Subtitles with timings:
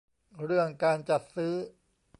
[0.45, 1.53] เรื่องการจัดซื้อ